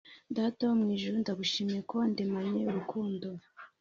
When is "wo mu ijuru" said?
0.67-1.15